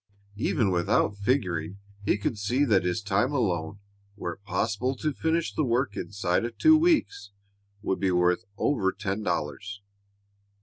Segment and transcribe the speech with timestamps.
[0.37, 3.77] Even without figuring, he could see that his time alone,
[4.17, 7.29] were it possible to finish the work inside of two weeks,
[7.83, 9.83] would be worth over ten dollars.